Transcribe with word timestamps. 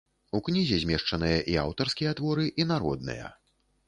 У 0.37 0.39
кнізе 0.45 0.77
змешчаныя 0.83 1.37
і 1.53 1.57
аўтарскія 1.65 2.13
творы, 2.21 2.47
і 2.63 2.67
народныя. 2.73 3.29